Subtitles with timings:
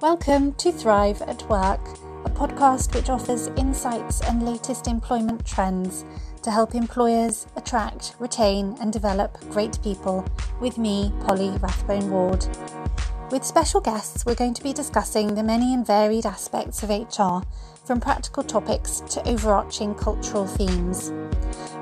[0.00, 1.80] Welcome to Thrive at Work,
[2.24, 6.04] a podcast which offers insights and latest employment trends
[6.42, 10.24] to help employers attract, retain, and develop great people
[10.60, 12.46] with me, Polly Rathbone Ward.
[13.30, 17.46] With special guests, we're going to be discussing the many and varied aspects of HR,
[17.84, 21.12] from practical topics to overarching cultural themes.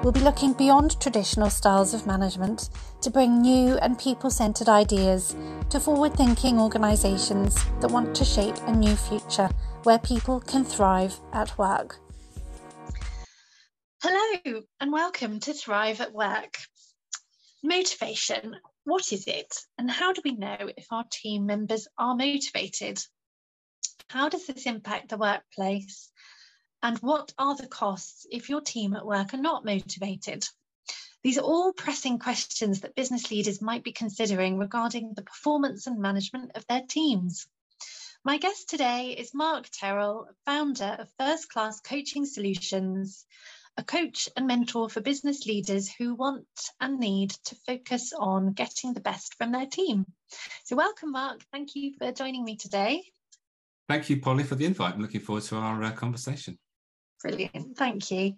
[0.03, 2.71] We'll be looking beyond traditional styles of management
[3.03, 5.35] to bring new and people centred ideas
[5.71, 9.49] to forward thinking organisations that want to shape a new future
[9.83, 11.99] where people can thrive at work.
[14.03, 16.57] Hello, and welcome to Thrive at Work.
[17.63, 18.57] Motivation
[18.89, 22.99] what is it, and how do we know if our team members are motivated?
[24.09, 26.11] How does this impact the workplace?
[26.83, 30.47] And what are the costs if your team at work are not motivated?
[31.25, 35.99] These are all pressing questions that business leaders might be considering regarding the performance and
[35.99, 37.49] management of their teams.
[38.25, 43.27] My guest today is Mark Terrell, founder of First Class Coaching Solutions,
[43.77, 46.47] a coach and mentor for business leaders who want
[46.81, 50.07] and need to focus on getting the best from their team.
[50.65, 51.45] So, welcome, Mark.
[51.53, 53.03] Thank you for joining me today.
[53.89, 54.95] Thank you, Polly, for the invite.
[54.95, 56.59] I'm looking forward to our uh, conversation.
[57.23, 57.77] Brilliant.
[57.77, 58.35] Thank you.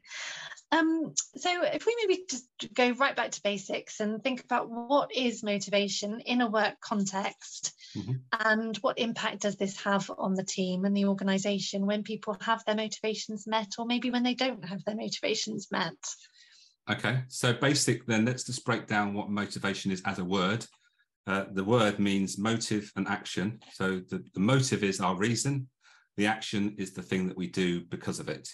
[0.73, 5.14] Um, so if we maybe just go right back to basics and think about what
[5.14, 8.12] is motivation in a work context mm-hmm.
[8.48, 12.64] and what impact does this have on the team and the organization when people have
[12.64, 15.97] their motivations met or maybe when they don't have their motivations met
[16.89, 20.65] okay so basic then let's just break down what motivation is as a word
[21.27, 25.69] uh, the word means motive and action so the, the motive is our reason
[26.17, 28.48] the action is the thing that we do because of it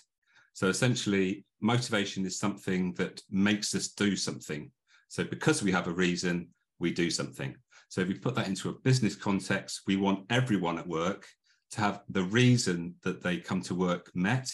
[0.57, 4.71] so essentially, motivation is something that makes us do something.
[5.09, 7.55] So because we have a reason, we do something.
[7.91, 11.27] So if we put that into a business context, we want everyone at work
[11.73, 14.51] to have the reason that they come to work met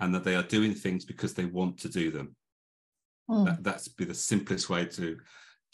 [0.00, 2.34] and that they are doing things because they want to do them.
[3.30, 3.44] Mm.
[3.44, 5.18] That, that's be the simplest way to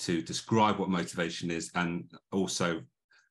[0.00, 2.82] to describe what motivation is and also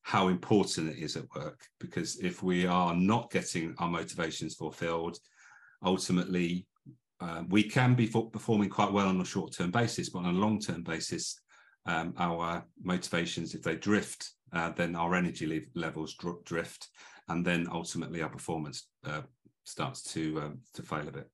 [0.01, 1.61] how important it is at work.
[1.79, 5.19] Because if we are not getting our motivations fulfilled,
[5.83, 6.65] ultimately
[7.19, 10.83] uh, we can be performing quite well on a short-term basis, but on a long-term
[10.83, 11.39] basis,
[11.85, 16.89] um, our motivations, if they drift, uh, then our energy le- levels dr- drift,
[17.29, 19.21] and then ultimately our performance uh,
[19.63, 21.29] starts to um, to fail a bit.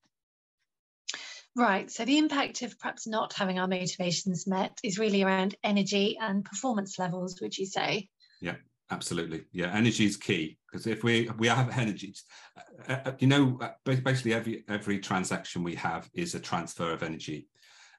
[1.55, 1.89] Right.
[1.89, 6.45] So the impact of perhaps not having our motivations met is really around energy and
[6.45, 8.09] performance levels, would you say?
[8.41, 8.55] Yeah
[8.91, 9.45] absolutely.
[9.51, 12.13] Yeah energy is key because if we we have energy
[12.87, 17.03] uh, uh, you know uh, basically every every transaction we have is a transfer of
[17.03, 17.47] energy.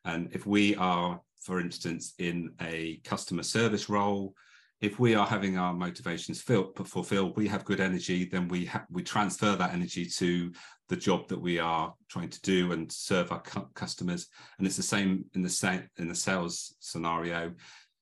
[0.04, 4.34] And if we are for instance in a customer service role
[4.80, 8.86] if we are having our motivations filled, fulfilled we have good energy then we ha-
[8.90, 10.50] we transfer that energy to
[10.90, 14.26] the job that we are trying to do and serve our cu- customers.
[14.58, 17.52] And it's the same in the same in the sales scenario.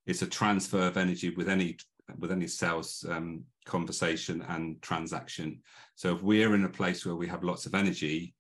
[0.07, 1.77] It's a transfer of energy with any
[2.19, 5.61] with any sales um, conversation and transaction.
[5.95, 8.35] So if we're in a place where we have lots of energy,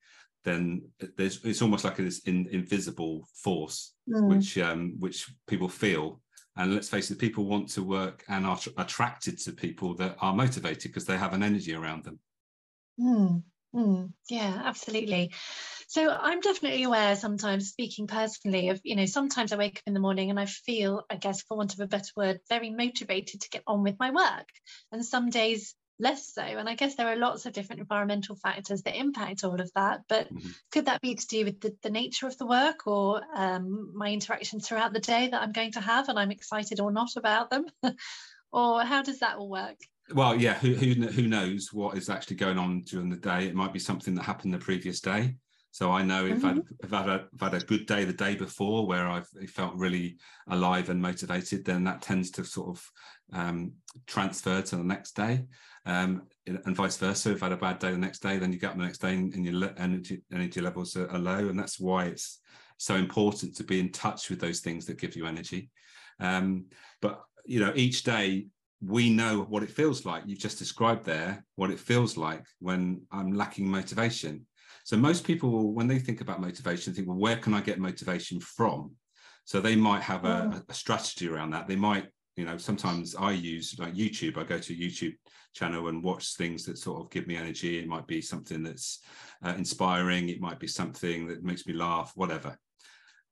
[0.44, 0.82] then
[1.16, 4.28] there's it's almost like this in, invisible force mm.
[4.28, 6.20] which um, which people feel.
[6.56, 10.34] And let's face it, people want to work and are attracted to people that are
[10.34, 12.18] motivated because they have an energy around them.
[13.00, 13.42] Mm.
[13.74, 14.12] Mm.
[14.30, 15.32] Yeah, absolutely.
[15.88, 19.94] So I'm definitely aware sometimes, speaking personally, of, you know, sometimes I wake up in
[19.94, 23.42] the morning and I feel, I guess, for want of a better word, very motivated
[23.42, 24.48] to get on with my work.
[24.92, 26.42] And some days less so.
[26.42, 30.02] And I guess there are lots of different environmental factors that impact all of that.
[30.08, 30.48] But mm-hmm.
[30.72, 34.10] could that be to do with the, the nature of the work or um, my
[34.10, 37.50] interactions throughout the day that I'm going to have and I'm excited or not about
[37.50, 37.66] them?
[38.52, 39.76] or how does that all work?
[40.14, 43.46] Well, yeah, who, who, who knows what is actually going on during the day?
[43.46, 45.34] It might be something that happened the previous day.
[45.70, 46.46] So I know if, mm-hmm.
[46.46, 49.28] I've, if I've, had a, I've, had a, good day the day before where I've
[49.48, 50.16] felt really
[50.48, 52.90] alive and motivated, then that tends to sort of
[53.32, 53.72] um,
[54.06, 55.44] transfer to the next day.
[55.84, 57.32] Um, and vice versa.
[57.32, 58.98] If I had a bad day the next day, then you get up the next
[58.98, 61.48] day and, and your energy, energy levels are, are, low.
[61.48, 62.40] And that's why it's
[62.78, 65.70] so important to be in touch with those things that give you energy.
[66.18, 66.66] Um,
[67.00, 68.46] but, you know, each day
[68.80, 70.22] we know what it feels like.
[70.26, 74.46] You've just described there what it feels like when I'm lacking motivation.
[74.84, 77.78] So most people, will, when they think about motivation, think, well, where can I get
[77.78, 78.92] motivation from?
[79.44, 80.62] So they might have a, mm.
[80.68, 81.66] a strategy around that.
[81.66, 84.38] They might, you know, sometimes I use like YouTube.
[84.38, 85.14] I go to a YouTube
[85.54, 87.78] channel and watch things that sort of give me energy.
[87.78, 89.00] It might be something that's
[89.44, 90.28] uh, inspiring.
[90.28, 92.56] It might be something that makes me laugh, whatever.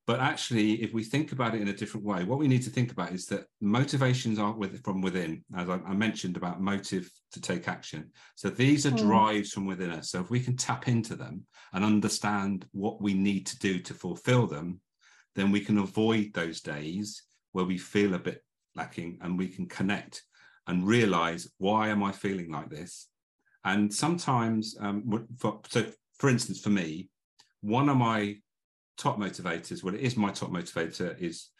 [0.06, 2.70] But actually, if we think about it in a different way, what we need to
[2.70, 7.10] think about is that motivations are with, from within, as I, I mentioned about motive
[7.32, 8.10] to take action.
[8.36, 8.98] So these are mm.
[8.98, 10.10] drives from within us.
[10.10, 11.42] So if we can tap into them
[11.72, 14.80] and understand what we need to do to fulfill them,
[15.34, 18.44] then we can avoid those days where we feel a bit
[18.76, 20.22] lacking and we can connect
[20.68, 23.08] and realize why am I feeling like this?
[23.64, 25.86] And sometimes, um, for, so
[26.18, 27.08] for instance, for me,
[27.60, 28.36] one of my
[28.96, 31.50] top motivators, well, it is my top motivator, is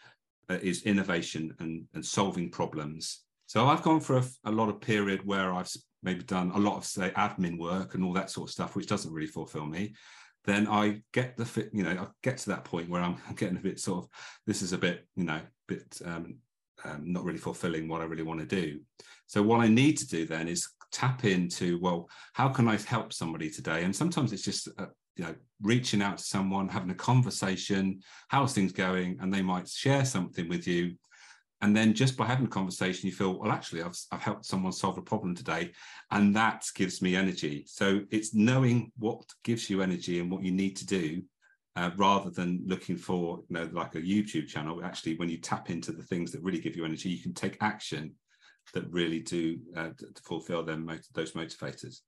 [0.49, 3.25] uh, is innovation and, and solving problems.
[3.47, 5.71] So I've gone for a, a, lot of period where I've
[6.03, 8.87] maybe done a lot of say admin work and all that sort of stuff, which
[8.87, 9.95] doesn't really fulfill me.
[10.45, 13.57] Then I get the fit, you know, I get to that point where I'm getting
[13.57, 14.11] a bit sort of,
[14.47, 16.39] this is a bit, you know, bit um,
[16.85, 18.81] um, not really fulfilling what I really want to do.
[19.27, 23.13] So what I need to do then is tap into, well, how can I help
[23.13, 23.85] somebody today?
[23.85, 24.87] And sometimes it's just uh,
[25.17, 29.69] you know reaching out to someone having a conversation how's things going and they might
[29.69, 30.95] share something with you.
[31.63, 34.73] And then just by having a conversation you feel well actually I've, I've helped someone
[34.73, 35.73] solve a problem today
[36.11, 37.65] and that gives me energy.
[37.67, 41.23] So it's knowing what gives you energy and what you need to do
[41.75, 44.85] uh, rather than looking for you know like a youtube channel.
[44.85, 47.57] Actually when you tap into the things that really give you energy you can take
[47.63, 48.15] action
[48.75, 52.01] that really do uh, to fulfill them those motivators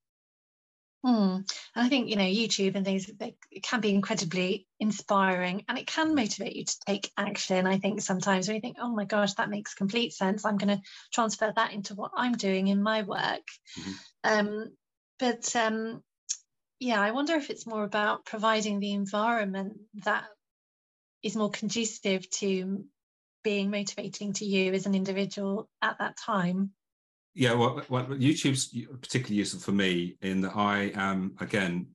[1.06, 1.36] Mm.
[1.36, 5.78] And I think, you know, YouTube and things, they, it can be incredibly inspiring and
[5.78, 7.66] it can motivate you to take action.
[7.66, 10.76] I think sometimes when you think, oh my gosh, that makes complete sense, I'm going
[10.76, 13.46] to transfer that into what I'm doing in my work.
[13.78, 13.92] Mm-hmm.
[14.24, 14.72] Um,
[15.18, 16.02] but um,
[16.80, 20.24] yeah, I wonder if it's more about providing the environment that
[21.22, 22.84] is more conducive to
[23.44, 26.72] being motivating to you as an individual at that time.
[27.38, 31.86] Yeah, well, well, YouTube's particularly useful for me in that I am again,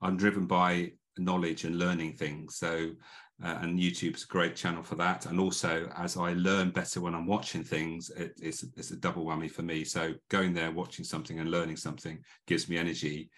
[0.00, 2.54] I'm driven by knowledge and learning things.
[2.54, 2.92] So,
[3.44, 5.26] uh, and YouTube's a great channel for that.
[5.26, 9.24] And also, as I learn better when I'm watching things, it, it's it's a double
[9.24, 9.82] whammy for me.
[9.82, 13.28] So, going there, watching something, and learning something gives me energy.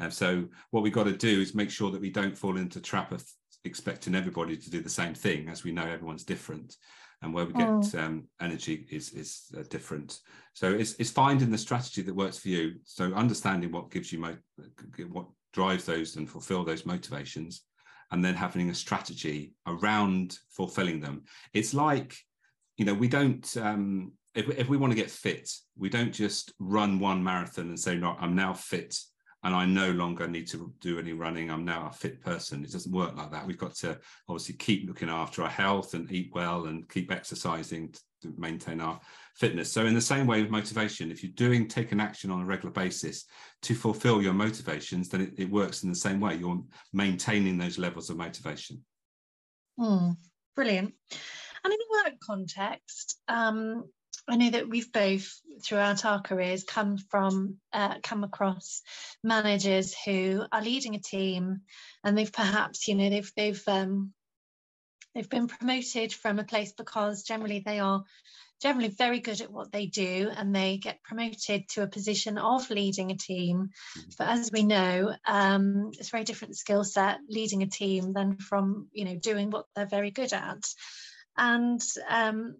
[0.00, 2.80] Uh, so, what we've got to do is make sure that we don't fall into
[2.80, 3.24] trap of
[3.64, 6.76] expecting everybody to do the same thing, as we know everyone's different
[7.22, 7.98] and where we get mm.
[7.98, 10.18] um, energy is is uh, different.
[10.54, 12.74] So it's it's finding the strategy that works for you.
[12.84, 14.36] So understanding what gives you mo-
[15.08, 17.62] what drives those and fulfill those motivations,
[18.10, 21.22] and then having a strategy around fulfilling them.
[21.54, 22.16] It's like,
[22.76, 23.56] you know, we don't.
[23.56, 27.78] Um, if, if we want to get fit, we don't just run one marathon and
[27.78, 28.96] say, "No, I'm now fit
[29.44, 31.50] and I no longer need to do any running.
[31.50, 32.64] I'm now a fit person.
[32.64, 33.46] It doesn't work like that.
[33.46, 33.98] We've got to
[34.28, 37.92] obviously keep looking after our health and eat well and keep exercising
[38.22, 39.00] to maintain our
[39.34, 39.72] fitness.
[39.72, 42.72] So, in the same way with motivation, if you're doing taking action on a regular
[42.72, 43.24] basis
[43.62, 46.36] to fulfill your motivations, then it, it works in the same way.
[46.36, 46.62] You're
[46.92, 48.84] maintaining those levels of motivation.
[49.78, 50.16] Mm,
[50.54, 50.94] brilliant.
[51.64, 53.84] And in the work context, um,
[54.28, 58.82] I know that we've both, throughout our careers, come from, uh, come across
[59.24, 61.62] managers who are leading a team,
[62.04, 64.12] and they've perhaps, you know, they've they've um,
[65.14, 68.04] they've been promoted from a place because generally they are
[68.62, 72.70] generally very good at what they do and they get promoted to a position of
[72.70, 74.10] leading a team mm-hmm.
[74.16, 78.36] but as we know um, it's a very different skill set leading a team than
[78.36, 80.62] from you know doing what they're very good at
[81.36, 82.56] and um,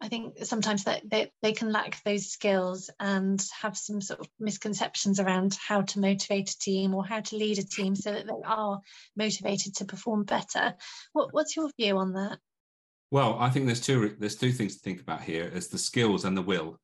[0.00, 4.28] I think sometimes that they, they can lack those skills and have some sort of
[4.38, 8.26] misconceptions around how to motivate a team or how to lead a team so that
[8.26, 8.80] they are
[9.14, 10.74] motivated to perform better.
[11.12, 12.38] What, what's your view on that?
[13.10, 16.24] Well, I think there's two there's two things to think about here: is the skills
[16.24, 16.78] and the will.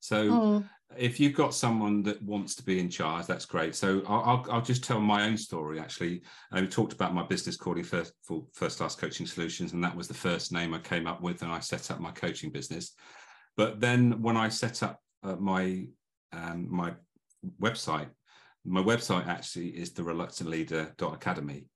[0.00, 0.68] So mm.
[0.96, 3.74] If you've got someone that wants to be in charge, that's great.
[3.74, 5.80] So I'll, I'll just tell my own story.
[5.80, 9.96] Actually, I talked about my business calling first for First Class Coaching Solutions, and that
[9.96, 12.92] was the first name I came up with, and I set up my coaching business.
[13.56, 15.86] But then when I set up uh, my
[16.32, 16.92] um, my
[17.60, 18.08] website,
[18.64, 21.66] my website actually is the reluctant leader academy.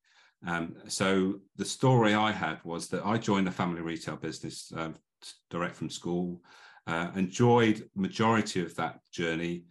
[0.47, 4.91] Um, so the story I had was that I joined a family retail business uh,
[5.51, 6.43] direct from school.
[6.91, 9.63] Uh, enjoyed majority of that journey,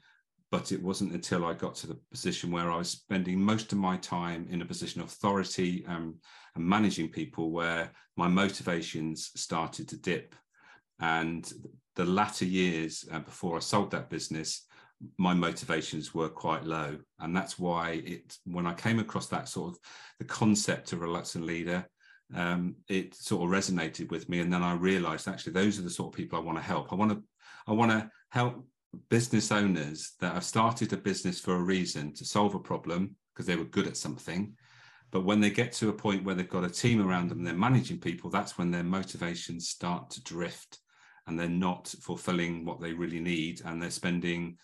[0.52, 3.78] but it wasn't until I got to the position where I was spending most of
[3.78, 6.16] my time in a position of authority um,
[6.56, 10.34] and managing people where my motivations started to dip.
[11.02, 11.52] And
[11.98, 14.66] the latter years uh, before I sold that business,
[15.18, 17.00] my motivations were quite low.
[17.20, 19.80] And that's why it, when I came across that sort of
[20.20, 21.86] the concept of a reluctant leader,
[22.36, 24.40] um, it sort of resonated with me.
[24.40, 26.92] And then I realized actually those are the sort of people I want to help.
[26.92, 27.24] I want to
[27.68, 28.66] I want to help
[29.10, 33.46] business owners that have started a business for a reason to solve a problem because
[33.46, 34.56] they were good at something
[35.12, 37.54] But when they get to a point where they've got a team around them, they're
[37.54, 40.80] managing people, that's when their motivations start to drift
[41.26, 43.62] and they're not fulfilling what they really need.
[43.66, 44.58] And they're spending,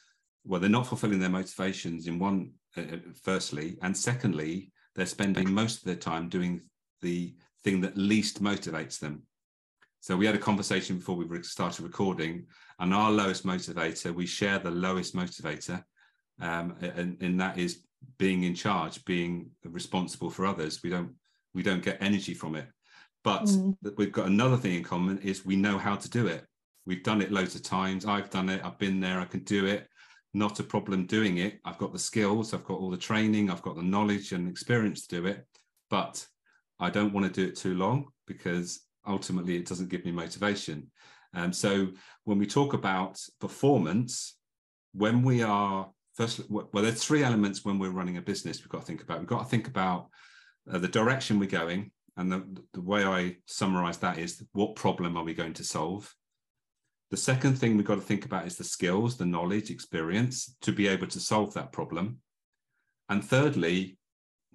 [0.43, 3.77] well, they're not fulfilling their motivations in one, uh, uh firstly.
[3.81, 6.61] And secondly, they're spending most of their time doing
[7.01, 9.23] the thing that least motivates them.
[9.99, 12.45] So we had a conversation before we started recording,
[12.79, 15.83] and our lowest motivator, we share the lowest motivator,
[16.39, 17.81] um, and, and that is
[18.19, 20.83] being in charge, being responsible for others.
[20.83, 21.11] We don't
[21.55, 22.67] we don't get energy from it,
[23.23, 23.75] but mm.
[23.97, 26.45] we've got another thing in common is we know how to do it.
[26.85, 28.05] We've done it loads of times.
[28.05, 28.63] I've done it.
[28.63, 29.19] I've been there.
[29.19, 29.87] I can do it.
[30.35, 31.59] Not a problem doing it.
[31.65, 32.53] I've got the skills.
[32.53, 33.49] I've got all the training.
[33.49, 35.47] I've got the knowledge and experience to do it.
[35.89, 36.27] But
[36.79, 40.91] I don't want to do it too long because ultimately it doesn't give me motivation.
[41.33, 41.89] Um, so
[42.23, 44.37] when we talk about performance,
[44.93, 48.81] when we are first, well, there's three elements when we're running a business we've got
[48.81, 49.19] to think about.
[49.19, 50.07] We've got to think about
[50.71, 51.91] uh, the direction we're going.
[52.17, 56.13] And the, the way I summarize that is what problem are we going to solve?
[57.11, 60.71] The second thing we've got to think about is the skills, the knowledge, experience to
[60.71, 62.19] be able to solve that problem.
[63.09, 63.97] And thirdly,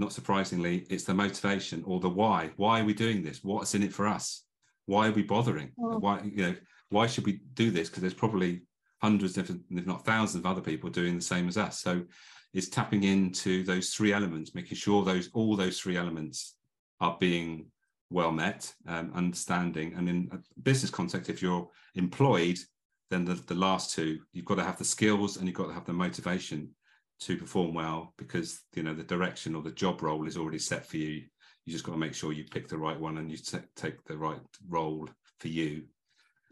[0.00, 2.50] not surprisingly, it's the motivation or the why.
[2.56, 3.44] Why are we doing this?
[3.44, 4.44] What's in it for us?
[4.86, 5.72] Why are we bothering?
[5.76, 6.54] Why, you know,
[6.88, 7.88] why should we do this?
[7.88, 8.62] Because there's probably
[9.02, 11.80] hundreds, if, if not thousands, of other people doing the same as us.
[11.80, 12.02] So
[12.54, 16.56] it's tapping into those three elements, making sure those all those three elements
[17.00, 17.66] are being
[18.10, 19.94] well met, um, understanding.
[19.96, 22.58] And in a business context, if you're employed,
[23.10, 25.74] then the, the last two, you've got to have the skills and you've got to
[25.74, 26.70] have the motivation
[27.20, 30.86] to perform well because you know the direction or the job role is already set
[30.86, 31.22] for you.
[31.64, 34.02] You just got to make sure you pick the right one and you t- take
[34.04, 35.08] the right role
[35.38, 35.84] for you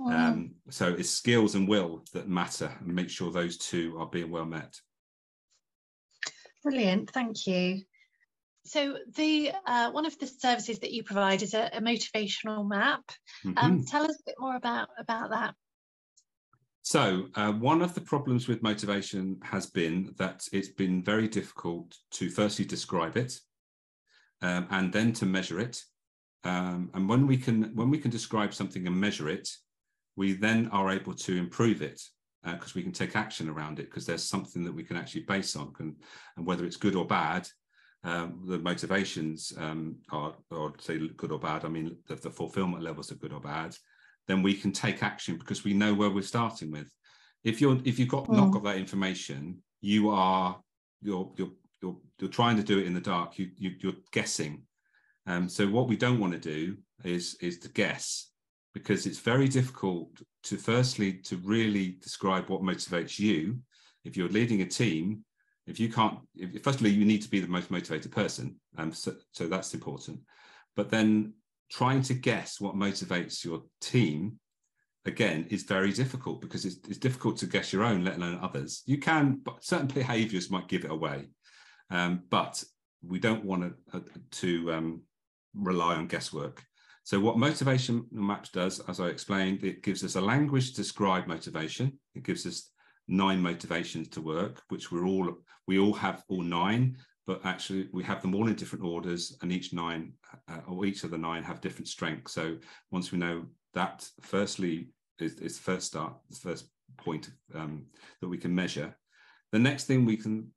[0.06, 4.30] um, so it's skills and will that matter and make sure those two are being
[4.30, 4.80] well met.
[6.62, 7.82] Brilliant, thank you.
[8.64, 13.02] So the uh, one of the services that you provide is a, a motivational map.
[13.44, 13.84] Um, mm-hmm.
[13.84, 15.54] Tell us a bit more about about that.
[16.88, 21.94] So uh, one of the problems with motivation has been that it's been very difficult
[22.12, 23.38] to firstly describe it,
[24.40, 25.82] um, and then to measure it.
[26.44, 29.46] Um, and when we can when we can describe something and measure it,
[30.16, 32.00] we then are able to improve it
[32.42, 35.24] because uh, we can take action around it because there's something that we can actually
[35.24, 35.94] base on can,
[36.38, 37.46] and whether it's good or bad
[38.04, 42.82] um, the motivations um, are or say good or bad i mean the, the fulfillment
[42.82, 43.74] levels are good or bad
[44.28, 46.88] then we can take action because we know where we're starting with.
[47.44, 48.36] If you're if you've got mm.
[48.36, 50.60] not got that information you are
[51.02, 53.38] you're you're you're, you're trying to do it in the dark.
[53.38, 54.62] You, you you're guessing.
[55.26, 58.30] Um, so what we don't want to do is is to guess
[58.74, 60.10] because it's very difficult
[60.44, 63.58] to firstly to really describe what motivates you.
[64.04, 65.24] If you're leading a team
[65.68, 68.56] if you can't if, firstly you need to be the most motivated person.
[68.78, 70.20] Um, so, so that's important.
[70.74, 71.34] But then
[71.70, 74.38] trying to guess what motivates your team
[75.04, 78.82] again is very difficult because it's, it's difficult to guess your own let alone others.
[78.86, 81.28] You can but certain behaviors might give it away
[81.90, 82.62] um, but
[83.06, 85.02] we don't want to, uh, to um,
[85.54, 86.62] rely on guesswork.
[87.04, 91.26] So what motivation maps does, as I explained, it gives us a language to describe
[91.26, 91.98] motivation.
[92.14, 92.70] It gives us
[93.06, 96.96] nine motivations to work, which we're all we all have all nine,
[97.28, 100.14] but actually we have them all in different orders, and each nine
[100.48, 102.32] uh, or each of the nine have different strengths.
[102.32, 102.56] So
[102.90, 103.44] once we know
[103.74, 104.88] that, firstly
[105.20, 107.84] is, is the first start, the first point um,
[108.22, 108.96] that we can measure.
[109.52, 110.50] The next thing we can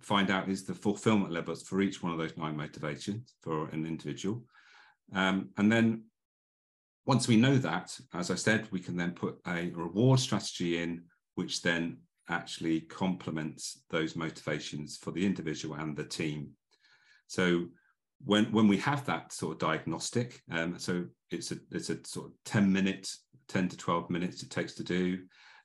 [0.00, 3.84] find out is the fulfillment levels for each one of those nine motivations for an
[3.84, 4.44] individual.
[5.12, 6.04] Um, and then
[7.06, 11.06] once we know that, as I said, we can then put a reward strategy in,
[11.34, 16.50] which then actually complements those motivations for the individual and the team.
[17.26, 17.66] So
[18.24, 22.26] when when we have that sort of diagnostic, um, so it's a it's a sort
[22.26, 25.18] of 10 minutes, 10 to 12 minutes it takes to do,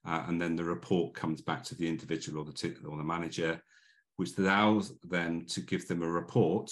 [0.06, 3.04] uh, and then the report comes back to the individual or the t- or the
[3.04, 3.62] manager,
[4.18, 6.72] which allows them to give them a report.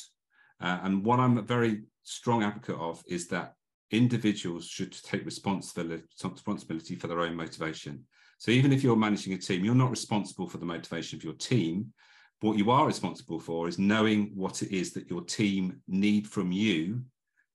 [0.59, 3.53] Uh, and what I'm a very strong advocate of is that
[3.91, 8.05] individuals should take responsibility, responsibility for their own motivation.
[8.37, 11.33] So even if you're managing a team, you're not responsible for the motivation of your
[11.33, 11.93] team.
[12.41, 16.51] What you are responsible for is knowing what it is that your team need from
[16.51, 17.01] you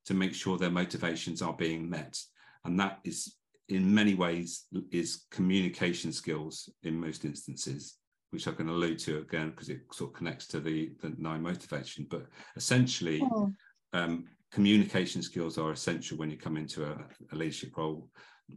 [0.07, 2.19] to make sure their motivations are being met.
[2.65, 3.37] And that is
[3.69, 7.99] in many ways is communication skills in most instances,
[8.31, 11.43] which I can allude to again because it sort of connects to the, the nine
[11.43, 12.07] motivation.
[12.11, 13.53] But essentially, oh.
[13.93, 16.99] um, communication skills are essential when you come into a,
[17.33, 18.09] a leadership role.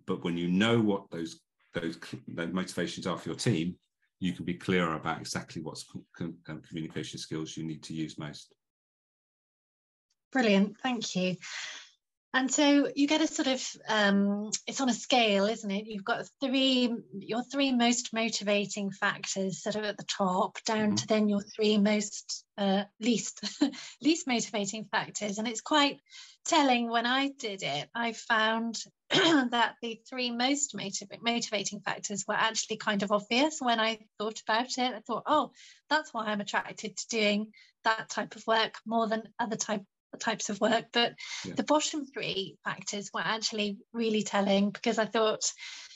[0.07, 1.39] But when you know what those
[1.75, 3.75] those, those motivations are for your team,
[4.19, 5.85] you can be clearer about exactly what's
[6.21, 8.53] um, communication skills you need to use most.
[10.31, 10.75] brilliant.
[10.81, 11.35] Thank you.
[12.35, 15.87] And so you get a sort of, um, it's on a scale, isn't it?
[15.87, 20.95] You've got three, your three most motivating factors sort of at the top, down mm-hmm.
[20.95, 23.39] to then your three most uh, least,
[24.03, 25.37] least motivating factors.
[25.37, 26.01] And it's quite
[26.45, 32.35] telling when I did it, I found that the three most motiv- motivating factors were
[32.35, 34.93] actually kind of obvious when I thought about it.
[34.93, 35.51] I thought, oh,
[35.89, 37.53] that's why I'm attracted to doing
[37.85, 39.83] that type of work more than other type
[40.19, 40.85] types of work.
[40.91, 41.53] But yeah.
[41.55, 45.51] the bottom three factors were actually really telling because I thought,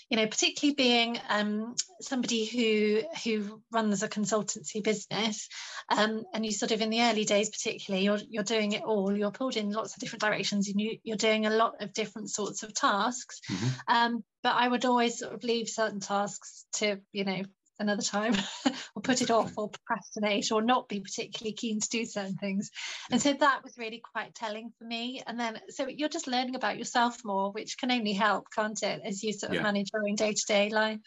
[0.09, 5.47] you know, particularly being um, somebody who who runs a consultancy business,
[5.89, 9.15] um, and you sort of in the early days, particularly, you're you're doing it all.
[9.15, 12.31] You're pulled in lots of different directions, and you, you're doing a lot of different
[12.31, 13.41] sorts of tasks.
[13.51, 13.95] Mm-hmm.
[13.95, 17.43] Um, but I would always sort of leave certain tasks to, you know,
[17.79, 18.35] another time
[18.95, 22.69] or put it off or procrastinate or not be particularly keen to do certain things
[23.11, 26.55] and so that was really quite telling for me and then so you're just learning
[26.55, 29.63] about yourself more which can only help can't it as you sort of yeah.
[29.63, 30.99] manage your own day-to-day life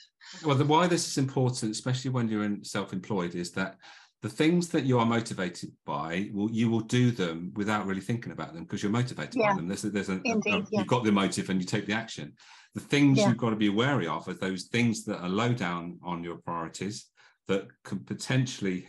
[0.45, 3.76] well the why this is important especially when you're in self-employed is that
[4.23, 8.33] the things that you are motivated by will you will do them without really thinking
[8.33, 9.50] about them because you're motivated yeah.
[9.50, 10.79] by them there's, a, there's a, Indeed, a, a yeah.
[10.79, 12.33] you've got the motive and you take the action
[12.75, 13.29] the things yeah.
[13.29, 16.37] you've got to be wary of are those things that are low down on your
[16.37, 17.07] priorities
[17.49, 18.87] that could potentially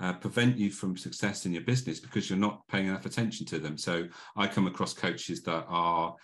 [0.00, 3.58] uh, prevent you from success in your business because you're not paying enough attention to
[3.58, 3.76] them.
[3.76, 6.16] So I come across coaches that are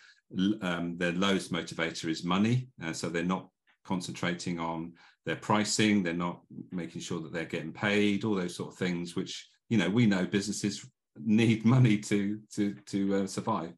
[0.62, 3.48] um, their lowest motivator is money, uh, so they're not
[3.84, 4.92] concentrating on
[5.24, 6.40] their pricing, they're not
[6.72, 10.06] making sure that they're getting paid, all those sort of things, which you know we
[10.06, 10.88] know businesses
[11.24, 13.72] need money to to to uh, survive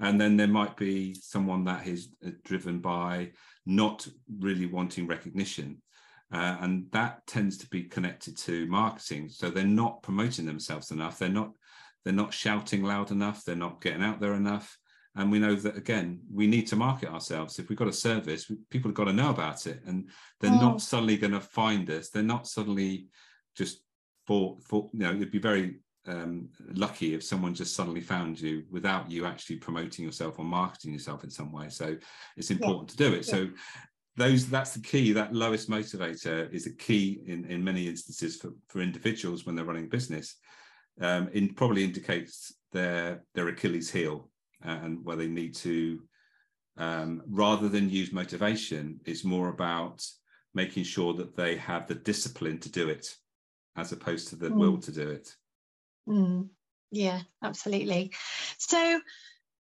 [0.00, 3.30] and then there might be someone that is uh, driven by
[3.64, 4.06] not
[4.40, 5.80] really wanting recognition.
[6.32, 9.28] Uh, and that tends to be connected to marketing.
[9.28, 11.18] So they're not promoting themselves enough.
[11.18, 11.52] They're not
[12.04, 13.44] they're not shouting loud enough.
[13.44, 14.76] They're not getting out there enough.
[15.16, 17.58] And we know that again we need to market ourselves.
[17.58, 19.80] If we've got a service people have got to know about it.
[19.86, 20.10] And
[20.40, 20.60] they're oh.
[20.60, 22.10] not suddenly going to find us.
[22.10, 23.06] They're not suddenly
[23.54, 23.78] just
[24.26, 28.64] for for you know it'd be very um, lucky if someone just suddenly found you
[28.70, 31.68] without you actually promoting yourself or marketing yourself in some way.
[31.68, 31.96] So
[32.36, 33.06] it's important yeah.
[33.06, 33.26] to do it.
[33.26, 33.32] Yeah.
[33.32, 33.48] So
[34.16, 35.12] those that's the key.
[35.12, 39.64] That lowest motivator is a key in in many instances for for individuals when they're
[39.64, 40.36] running business.
[41.00, 44.30] Um, it probably indicates their their Achilles heel
[44.64, 46.02] and where they need to
[46.76, 50.04] um, rather than use motivation it's more about
[50.54, 53.14] making sure that they have the discipline to do it
[53.76, 54.56] as opposed to the mm.
[54.56, 55.34] will to do it
[56.08, 56.48] Mm,
[56.90, 58.12] yeah, absolutely.
[58.58, 59.00] So,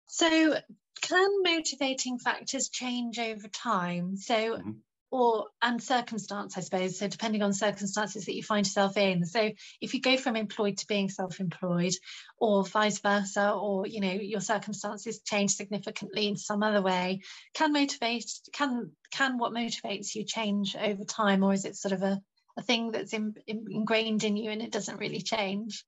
[0.07, 0.55] so
[1.01, 4.17] can motivating factors change over time?
[4.17, 4.71] So, mm-hmm.
[5.11, 6.99] or and circumstance, I suppose.
[6.99, 9.25] So, depending on circumstances that you find yourself in.
[9.25, 11.95] So, if you go from employed to being self-employed,
[12.39, 17.23] or vice versa, or you know your circumstances change significantly in some other way,
[17.55, 22.03] can motivate can can what motivates you change over time, or is it sort of
[22.03, 22.21] a
[22.59, 25.85] a thing that's in, in, ingrained in you and it doesn't really change?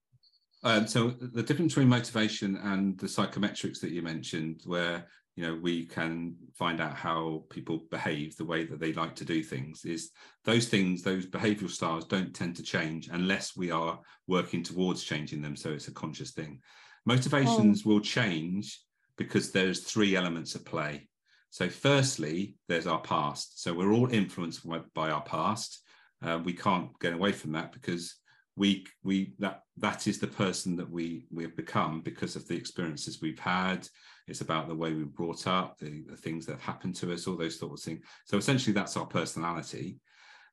[0.65, 5.59] Um, so the difference between motivation and the psychometrics that you mentioned, where you know
[5.63, 9.85] we can find out how people behave, the way that they like to do things,
[9.85, 10.11] is
[10.45, 15.43] those things, those behavioural styles don't tend to change unless we are working towards changing
[15.43, 15.55] them.
[15.55, 16.61] So it's a conscious thing.
[17.07, 17.91] Motivations oh.
[17.91, 18.81] will change
[19.17, 21.09] because there's three elements at play.
[21.51, 23.63] So firstly, there's our past.
[23.63, 25.83] So we're all influenced by our past.
[26.23, 28.17] Uh, we can't get away from that because
[28.59, 32.57] we we that that is the person that we we have become because of the
[32.57, 33.89] experiences we've had.
[34.27, 37.13] It's about the way we are brought up the, the things that have happened to
[37.13, 38.05] us all those sorts of things.
[38.27, 39.97] So essentially that's our personality.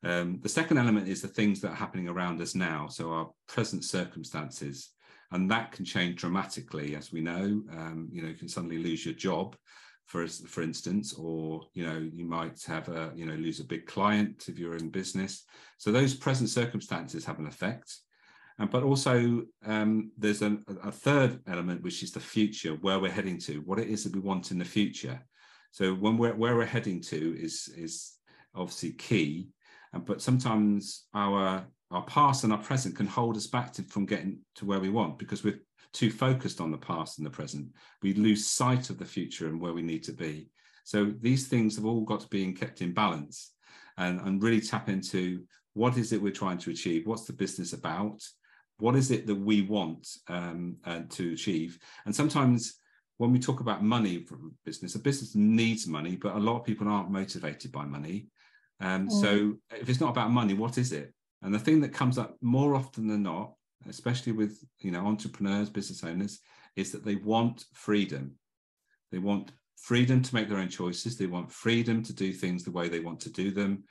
[0.04, 2.86] Um, the second element is the things that are happening around us now.
[2.86, 4.92] So our present circumstances.
[5.32, 7.62] And that can change dramatically as we know.
[7.72, 9.56] Um, you know you can suddenly lose your job
[10.06, 13.86] for for instance or you know you might have a you know lose a big
[13.86, 15.44] client if you're in business.
[15.78, 17.94] So those present circumstances have an effect.
[18.58, 23.10] And but also um, there's a, a third element which is the future where we're
[23.10, 25.20] heading to what it is that we want in the future.
[25.72, 28.14] So when we're where we're heading to is is
[28.54, 29.50] obviously key.
[29.92, 34.06] And but sometimes our our past and our present can hold us back to, from
[34.06, 35.60] getting to where we want because we're
[35.96, 37.68] too focused on the past and the present,
[38.02, 40.50] we lose sight of the future and where we need to be.
[40.84, 43.52] So these things have all got to be kept in balance
[43.96, 47.06] and, and really tap into what is it we're trying to achieve?
[47.06, 48.22] What's the business about?
[48.78, 51.78] What is it that we want um, uh, to achieve?
[52.04, 52.78] And sometimes
[53.16, 56.64] when we talk about money for business, a business needs money, but a lot of
[56.64, 58.26] people aren't motivated by money.
[58.80, 59.12] Um, mm.
[59.12, 61.12] So if it's not about money, what is it?
[61.42, 63.54] And the thing that comes up more often than not
[63.88, 66.40] especially with you know entrepreneurs, business owners,
[66.76, 68.32] is that they want freedom.
[69.12, 71.16] They want freedom to make their own choices.
[71.16, 73.84] They want freedom to do things the way they want to do them.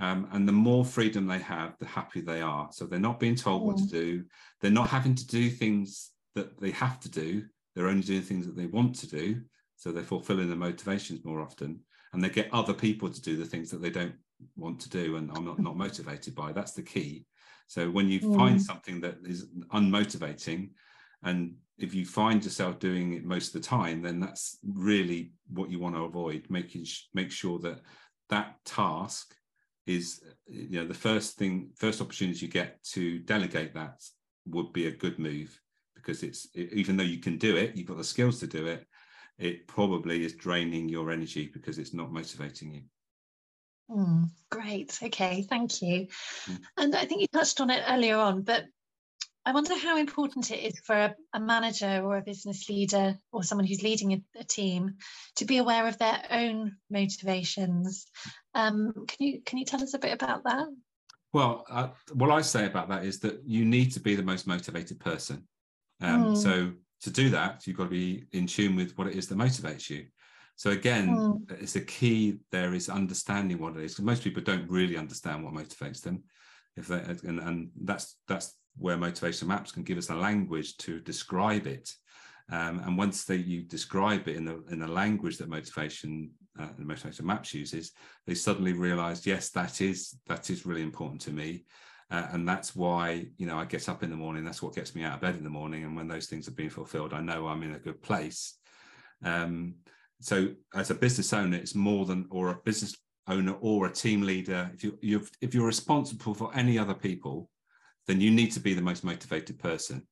[0.00, 2.68] Um, and the more freedom they have, the happier they are.
[2.72, 3.90] So they're not being told what to mm.
[3.90, 4.24] do.
[4.60, 7.44] They're not having to do things that they have to do.
[7.74, 9.40] They're only doing things that they want to do.
[9.76, 11.80] So they're fulfilling their motivations more often.
[12.12, 14.14] And they get other people to do the things that they don't
[14.56, 16.52] want to do and I'm not, not motivated by.
[16.52, 17.26] That's the key.
[17.68, 18.36] So when you mm.
[18.36, 20.70] find something that is unmotivating,
[21.22, 25.70] and if you find yourself doing it most of the time, then that's really what
[25.70, 26.46] you want to avoid.
[26.48, 27.80] Making make sure that
[28.30, 29.34] that task
[29.86, 34.02] is you know the first thing first opportunity you get to delegate that
[34.46, 35.58] would be a good move
[35.94, 38.66] because it's it, even though you can do it you've got the skills to do
[38.66, 38.86] it
[39.38, 42.82] it probably is draining your energy because it's not motivating you
[43.90, 46.06] mm, great okay thank you
[46.46, 46.58] mm.
[46.76, 48.64] and i think you touched on it earlier on but
[49.48, 53.42] I wonder how important it is for a, a, manager or a business leader or
[53.42, 54.96] someone who's leading a, a team
[55.36, 58.04] to be aware of their own motivations.
[58.54, 60.66] Um, can you can you tell us a bit about that?
[61.32, 64.46] Well, uh, what I say about that is that you need to be the most
[64.46, 65.48] motivated person.
[66.02, 66.36] Um, mm.
[66.36, 66.72] So
[67.02, 69.88] to do that, you've got to be in tune with what it is that motivates
[69.88, 70.04] you.
[70.58, 71.62] So again, mm.
[71.62, 72.38] it's a key.
[72.50, 73.92] There is understanding what it is.
[73.92, 76.24] Because most people don't really understand what motivates them.
[76.76, 80.98] If they and, and that's that's where motivation maps can give us a language to
[80.98, 81.94] describe it.
[82.50, 86.70] Um, and once they, you describe it in the in the language that motivation uh,
[86.76, 87.92] the motivation maps uses,
[88.26, 91.66] they suddenly realize, yes, that is that is really important to me.
[92.10, 94.44] Uh, and that's why you know I get up in the morning.
[94.44, 95.84] That's what gets me out of bed in the morning.
[95.84, 98.58] And when those things are being fulfilled, I know I'm in a good place.
[99.22, 99.76] Um,
[100.20, 102.96] so as a business owner, it's more than or a business
[103.28, 104.70] owner or a team leader.
[104.74, 107.50] If you you if you're responsible for any other people,
[108.06, 110.06] then you need to be the most motivated person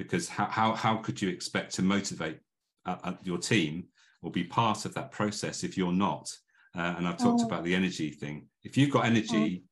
[0.00, 2.38] because how, how, how could you expect to motivate
[2.86, 3.84] uh, uh, your team
[4.22, 6.26] or be part of that process if you're not?
[6.74, 7.46] Uh, and I've talked oh.
[7.46, 8.46] about the energy thing.
[8.62, 9.68] If you've got energy, oh.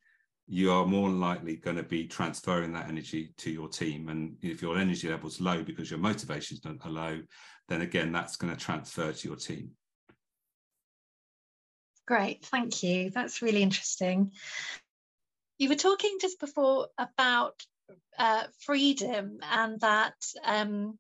[0.46, 4.10] you are more likely going to be transferring that energy to your team.
[4.10, 7.20] And if your energy level's low because your motivations are low,
[7.68, 9.72] then again, that's going to transfer to your team.
[12.06, 13.10] Great, thank you.
[13.10, 14.32] That's really interesting.
[15.58, 17.62] You were talking just before about
[18.18, 20.98] uh, freedom and that um,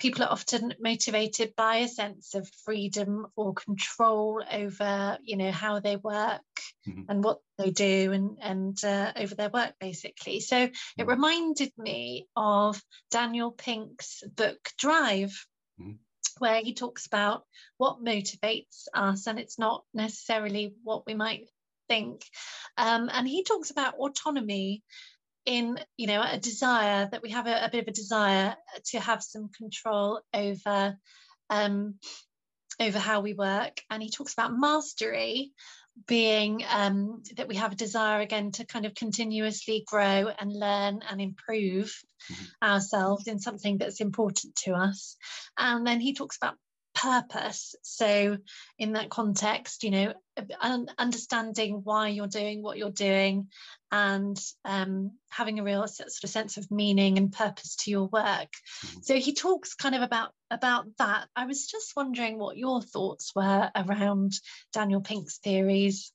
[0.00, 5.78] people are often motivated by a sense of freedom or control over, you know, how
[5.78, 6.40] they work
[6.88, 7.02] mm-hmm.
[7.08, 10.40] and what they do and and uh, over their work basically.
[10.40, 11.08] So it mm-hmm.
[11.08, 15.46] reminded me of Daniel Pink's book Drive.
[15.80, 15.92] Mm-hmm
[16.38, 17.44] where he talks about
[17.76, 21.46] what motivates us and it's not necessarily what we might
[21.88, 22.24] think.
[22.78, 24.82] Um, and he talks about autonomy
[25.46, 29.00] in you know a desire that we have a, a bit of a desire to
[29.00, 30.96] have some control over
[31.48, 31.94] um,
[32.78, 35.52] over how we work and he talks about mastery
[36.06, 41.00] being um, that we have a desire again to kind of continuously grow and learn
[41.08, 42.44] and improve mm-hmm.
[42.62, 45.16] ourselves in something that's important to us
[45.58, 46.54] and then he talks about
[46.94, 47.74] purpose.
[47.82, 48.38] So,
[48.78, 50.14] in that context, you know,
[50.98, 53.48] understanding why you're doing what you're doing
[53.92, 58.50] and um, having a real sort of sense of meaning and purpose to your work.
[58.86, 59.00] Mm-hmm.
[59.02, 61.28] So he talks kind of about about that.
[61.34, 64.32] I was just wondering what your thoughts were around
[64.72, 66.12] Daniel Pink's theories.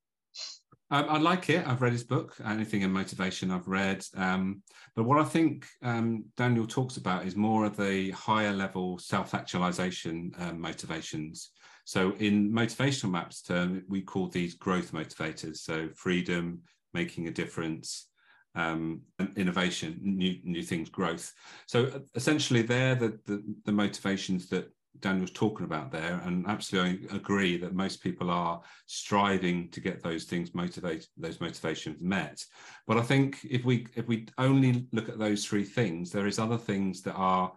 [0.91, 1.65] Um, I like it.
[1.67, 4.05] I've read his book, Anything in Motivation, I've read.
[4.15, 4.61] Um,
[4.95, 9.33] but what I think um, Daniel talks about is more of the higher level self
[9.33, 11.49] actualization um, motivations.
[11.85, 15.57] So, in motivational maps term, we call these growth motivators.
[15.57, 16.61] So, freedom,
[16.93, 18.07] making a difference,
[18.53, 19.01] um,
[19.35, 21.33] innovation, new, new things, growth.
[21.65, 24.69] So, essentially, they're the, the, the motivations that
[25.01, 30.25] Daniel's talking about there, and absolutely agree that most people are striving to get those
[30.25, 32.43] things motivated, those motivations met.
[32.87, 36.39] But I think if we if we only look at those three things, there is
[36.39, 37.51] other things that are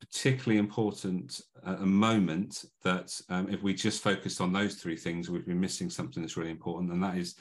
[0.00, 5.30] particularly important at a moment that um, if we just focus on those three things,
[5.30, 7.36] we'd be missing something that's really important, and that is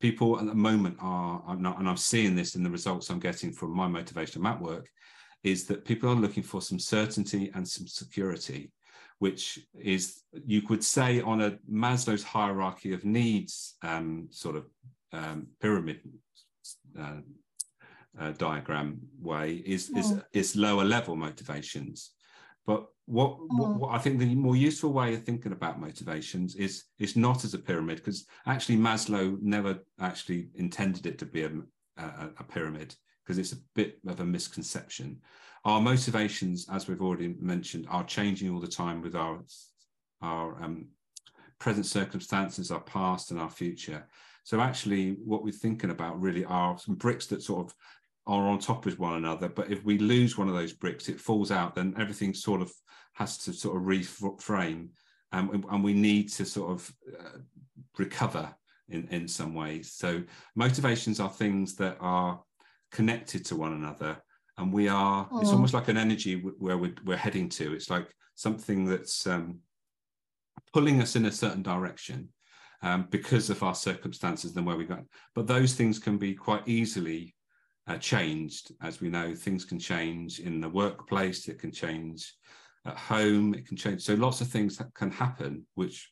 [0.00, 3.20] people at the moment are, I'm not, and I'm seeing this in the results I'm
[3.20, 4.88] getting from my motivational map work,
[5.42, 8.72] is that people are looking for some certainty and some security,
[9.18, 14.66] which is, you could say, on a Maslow's hierarchy of needs um, sort of
[15.12, 16.00] um, pyramid
[16.98, 17.20] uh,
[18.18, 20.24] uh, diagram way, is, is, mm.
[20.32, 22.12] is lower level motivations.
[22.66, 23.76] But what, what, mm.
[23.78, 27.54] what, I think the more useful way of thinking about motivations is is not as
[27.54, 31.50] a pyramid because actually Maslow never actually intended it to be a,
[31.96, 32.94] a, a pyramid
[33.30, 35.16] because it's a bit of a misconception.
[35.64, 39.38] Our motivations, as we've already mentioned, are changing all the time with our
[40.20, 40.88] our um,
[41.60, 44.04] present circumstances, our past, and our future.
[44.42, 47.74] So actually, what we're thinking about really are some bricks that sort of
[48.26, 49.48] are on top of one another.
[49.48, 51.76] But if we lose one of those bricks, it falls out.
[51.76, 52.72] Then everything sort of
[53.12, 54.88] has to sort of reframe,
[55.30, 57.38] um, and we need to sort of uh,
[57.96, 58.52] recover
[58.88, 59.92] in in some ways.
[59.92, 60.24] So
[60.56, 62.42] motivations are things that are
[62.90, 64.22] connected to one another,
[64.58, 65.28] and we are.
[65.30, 65.40] Oh.
[65.40, 67.74] It's almost like an energy where we're, we're heading to.
[67.74, 69.60] It's like something that's um,
[70.72, 72.28] pulling us in a certain direction.
[72.82, 75.04] Um, because of our circumstances and where we go.
[75.34, 77.36] But those things can be quite easily
[77.86, 78.72] uh, changed.
[78.80, 82.34] As we know, things can change in the workplace, it can change
[82.86, 84.00] at home, it can change.
[84.02, 86.10] So lots of things that can happen, which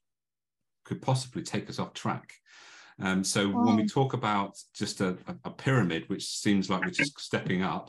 [0.84, 2.34] could possibly take us off track.
[3.00, 7.20] Um, so when we talk about just a, a, pyramid, which seems like we're just
[7.20, 7.88] stepping up,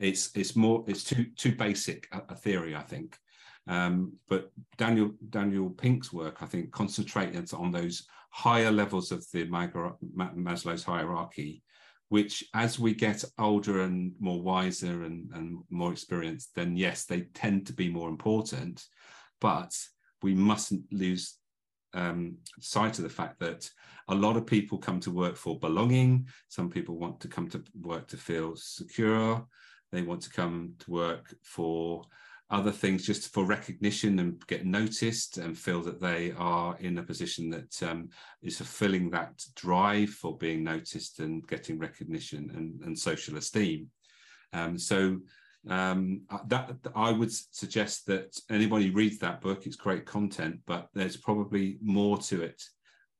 [0.00, 3.16] it's it's more it's too too basic a, a theory, I think.
[3.68, 9.44] Um, but Daniel Daniel Pink's work, I think, concentrates on those higher levels of the
[9.46, 11.62] Maslow's hierarchy
[12.10, 17.20] which as we get older and more wiser and, and more experienced, then yes, they
[17.34, 18.84] tend to be more important.
[19.40, 19.72] But
[20.20, 21.38] we mustn't lose
[21.94, 23.68] um, sight of the fact that
[24.08, 26.26] a lot of people come to work for belonging.
[26.48, 29.46] Some people want to come to work to feel secure.
[29.92, 32.04] They want to come to work for
[32.50, 37.02] other things just for recognition and get noticed and feel that they are in a
[37.02, 38.08] position that um,
[38.42, 43.88] is fulfilling that drive for being noticed and getting recognition and, and social esteem.
[44.52, 45.20] Um, so
[45.68, 50.88] um, uh, that I would suggest that anybody reads that book, it's great content, but
[50.94, 52.62] there's probably more to it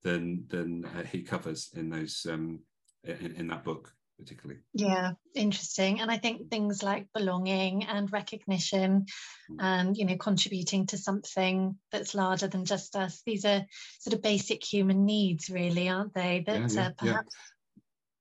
[0.03, 2.61] than than uh, he covers in those um,
[3.05, 4.61] in, in that book particularly.
[4.75, 6.01] Yeah, interesting.
[6.01, 9.07] And I think things like belonging and recognition
[9.51, 9.57] mm.
[9.59, 13.65] and, you know, contributing to something that's larger than just us, these are
[13.99, 16.45] sort of basic human needs, really, aren't they?
[16.47, 17.37] That yeah, yeah, uh, perhaps,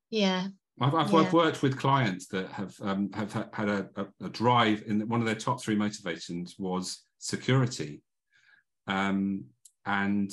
[0.09, 0.19] yeah.
[0.19, 0.47] yeah.
[0.81, 1.19] I've, I've, yeah.
[1.19, 5.19] I've, worked with clients that have um, have had a, a, a, drive in one
[5.19, 8.01] of their top three motivations was security,
[8.87, 9.43] um,
[9.85, 10.31] and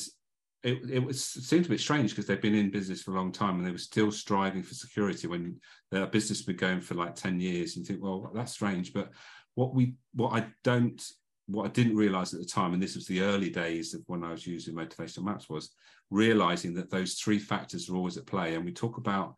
[0.63, 3.33] it, it was seemed a bit strange because they've been in business for a long
[3.33, 6.95] time and they were still striving for security when their business had been going for
[6.95, 8.93] like 10 years and think well that's strange.
[8.93, 9.11] But
[9.55, 11.03] what we what i don't
[11.47, 14.23] what i didn't realize at the time and this was the early days of when
[14.23, 15.71] i was using motivational maps was
[16.11, 18.55] realizing that those three factors are always at play.
[18.55, 19.35] And we talk about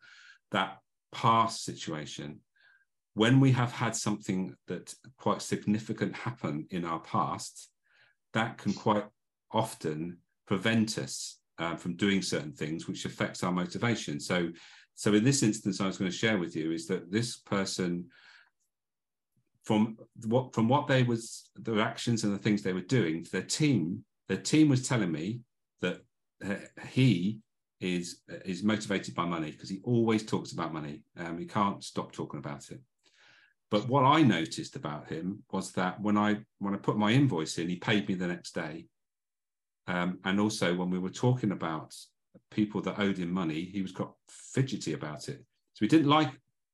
[0.51, 0.77] that
[1.11, 2.39] past situation
[3.13, 7.69] when we have had something that quite significant happen in our past
[8.33, 9.03] that can quite
[9.51, 10.17] often
[10.47, 14.19] prevent us uh, from doing certain things, which affects our motivation.
[14.19, 14.49] So,
[14.95, 18.05] so in this instance, I was going to share with you is that this person,
[19.63, 23.43] from what from what they was their actions and the things they were doing, their
[23.43, 25.41] team, their team was telling me
[25.81, 25.99] that
[26.45, 26.55] uh,
[26.87, 27.39] he
[27.79, 31.01] is is motivated by money because he always talks about money.
[31.17, 32.81] Um, he can't stop talking about it.
[33.71, 37.57] But what I noticed about him was that when I when I put my invoice
[37.57, 38.87] in, he paid me the next day.
[39.87, 41.95] Um, and also, when we were talking about
[42.51, 45.43] people that owed him money, he was got fidgety about it.
[45.73, 46.31] So he didn't like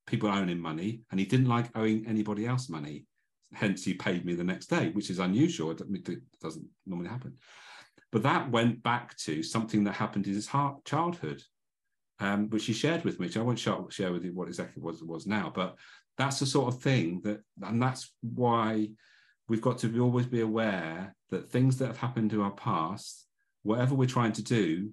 [0.08, 3.06] people owing money, and he didn't like owing anybody else money.
[3.54, 5.72] Hence, he paid me the next day, which is unusual.
[5.72, 5.82] It
[6.42, 7.38] doesn't normally happen.
[8.16, 11.44] But that went back to something that happened in his heart, childhood,
[12.22, 13.26] um, which he shared with me.
[13.28, 15.76] Which I won't share with you what exactly was was now, but
[16.18, 18.88] that's the sort of thing that, and that's why
[19.50, 23.28] we've got to be, always be aware that things that have happened to our past,
[23.64, 24.92] whatever we're trying to do,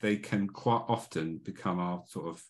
[0.00, 2.44] they can quite often become our sort of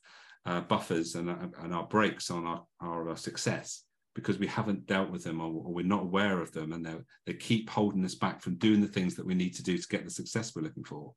[0.44, 3.85] uh, buffers and, and our brakes on our, our, uh, success
[4.16, 7.34] because we haven't dealt with them or, or we're not aware of them and they
[7.34, 10.04] keep holding us back from doing the things that we need to do to get
[10.04, 11.12] the success we're looking for.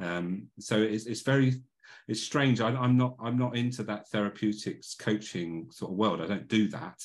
[0.00, 1.62] Um, so it's, it's very
[2.08, 2.60] it's strange.
[2.60, 6.22] I, I'm not I'm not into that therapeutics coaching sort of world.
[6.22, 6.98] I don't do that,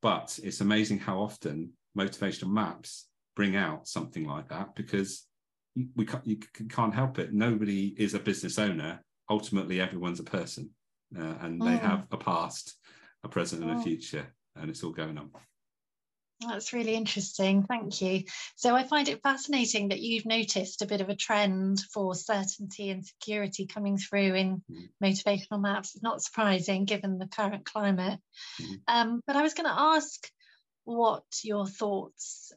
[0.00, 5.26] but it's amazing how often motivational maps bring out something like that because
[5.94, 6.38] we can't, you
[6.70, 7.32] can't help it.
[7.32, 9.00] Nobody is a business owner.
[9.30, 10.70] Ultimately, everyone's a person,
[11.16, 11.80] uh, and they mm.
[11.80, 12.76] have a past,
[13.22, 13.82] a present, and a mm.
[13.82, 14.26] future,
[14.60, 15.30] and it's all going on.
[16.46, 17.64] That's really interesting.
[17.64, 18.22] Thank you.
[18.54, 22.90] So I find it fascinating that you've noticed a bit of a trend for certainty
[22.90, 24.88] and security coming through in mm.
[25.02, 25.94] motivational maps.
[25.94, 28.20] It's not surprising given the current climate.
[28.62, 28.80] Mm.
[28.86, 30.30] Um, but I was going to ask
[30.84, 32.52] what your thoughts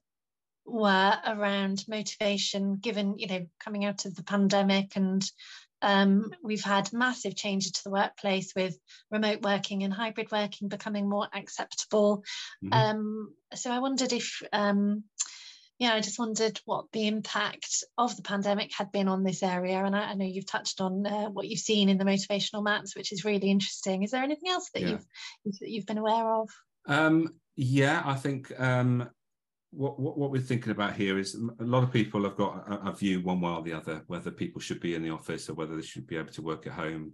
[0.64, 5.24] were around motivation given you know coming out of the pandemic and
[5.82, 8.78] um, we've had massive changes to the workplace with
[9.10, 12.24] remote working and hybrid working becoming more acceptable.
[12.64, 12.74] Mm-hmm.
[12.74, 15.04] Um, so I wondered if, um,
[15.80, 19.84] yeah, I just wondered what the impact of the pandemic had been on this area.
[19.84, 22.96] And I, I know you've touched on uh, what you've seen in the motivational maps,
[22.96, 24.04] which is really interesting.
[24.04, 24.90] Is there anything else that yeah.
[24.90, 26.50] you've that you've been aware of?
[26.86, 29.10] Um, yeah, I think um,
[29.72, 32.90] what, what, what we're thinking about here is a lot of people have got a,
[32.90, 35.54] a, view one way or the other whether people should be in the office or
[35.54, 37.14] whether they should be able to work at home.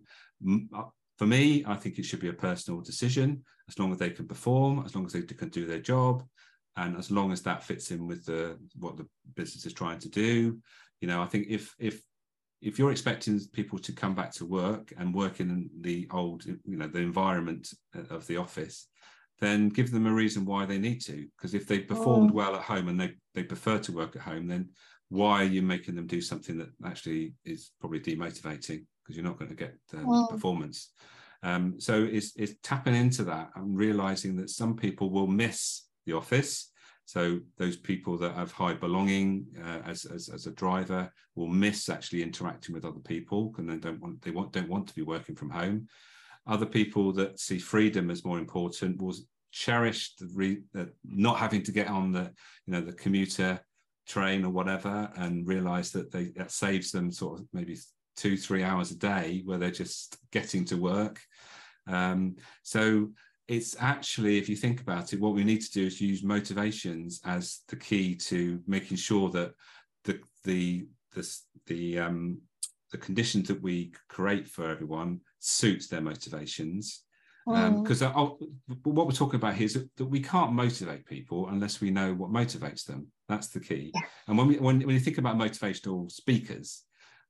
[0.76, 0.84] Uh,
[1.17, 4.28] for me, I think it should be a personal decision as long as they can
[4.28, 6.24] perform, as long as they can do their job,
[6.78, 10.10] and as long as that fits in with the what the business is trying to
[10.10, 10.60] do.
[11.02, 12.02] You know, I think if if
[12.62, 16.78] if you're expecting people to come back to work and work in the old, you
[16.78, 17.70] know, the environment
[18.10, 18.88] of the office,
[19.39, 21.28] then give them a reason why they need to.
[21.38, 22.36] Because if they performed oh.
[22.36, 24.69] well at home and they, they prefer to work at home, then
[25.10, 29.39] why are you making them do something that actually is probably demotivating because you're not
[29.39, 30.28] going to get the oh.
[30.30, 30.91] performance.
[31.43, 36.13] Um, so it's, it's tapping into that and realizing that some people will miss the
[36.13, 36.71] office.
[37.06, 41.88] So those people that have high belonging uh, as, as, as a driver will miss
[41.88, 45.04] actually interacting with other people and they don't want they want don't want to be
[45.04, 45.88] working from home.
[46.48, 49.16] Other people that see freedom as more important will
[49.52, 50.62] cherish the re,
[51.06, 52.32] not having to get on the
[52.66, 53.60] you know the commuter
[54.08, 57.78] train or whatever and realize that they that saves them sort of maybe
[58.16, 61.20] two three hours a day where they're just getting to work.
[61.88, 63.10] Um, so
[63.48, 67.22] it's actually if you think about it what we need to do is use motivations
[67.26, 69.54] as the key to making sure that
[70.04, 72.40] the the the, the um,
[72.92, 77.04] the conditions that we create for everyone suits their motivations.
[77.45, 78.78] Because um, mm.
[78.84, 82.13] what we're talking about here is that, that, we can't motivate people unless we know
[82.13, 83.08] what motivates them.
[83.30, 83.91] That's the key.
[83.95, 84.02] Yeah.
[84.28, 86.84] And when we when, when you think about motivational speakers,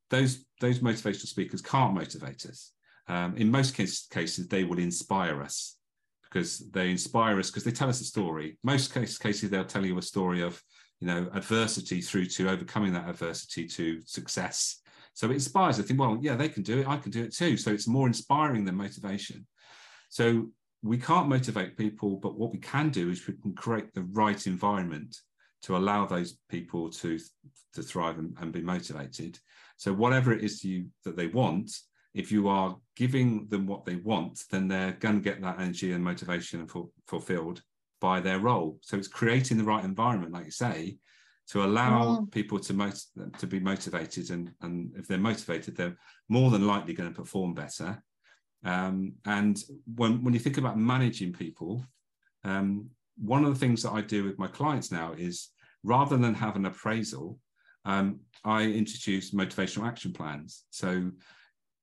[0.09, 2.71] those those motivational speakers can't motivate us.
[3.07, 5.77] Um, in most case, cases, they will inspire us
[6.23, 8.57] because they inspire us because they tell us a story.
[8.63, 10.61] Most case, cases, they'll tell you a story of
[10.99, 14.81] you know adversity through to overcoming that adversity to success
[15.17, 15.79] so it inspires.
[15.79, 16.87] I think, well, yeah, they can do it.
[16.87, 17.57] I can do it too.
[17.57, 19.47] So it's more inspiring than motivation.
[20.09, 20.51] So
[20.83, 24.45] we can't motivate people, but what we can do is we can create the right
[24.45, 25.17] environment
[25.63, 27.17] to allow those people to
[27.73, 29.39] to thrive and, and be motivated.
[29.77, 31.71] So whatever it is you that they want,
[32.13, 35.93] if you are giving them what they want, then they're going to get that energy
[35.93, 37.63] and motivation for, fulfilled
[37.99, 38.77] by their role.
[38.83, 40.97] So it's creating the right environment, like you say,
[41.49, 42.31] to allow mm.
[42.31, 43.05] people to mot-
[43.37, 45.97] to be motivated and and if they're motivated they're
[46.29, 48.01] more than likely going to perform better.
[48.63, 49.61] Um, and
[49.95, 51.85] when when you think about managing people
[52.43, 55.49] um, one of the things that I do with my clients now is
[55.83, 57.39] rather than have an appraisal
[57.87, 60.65] um, I introduce motivational action plans.
[60.71, 61.11] So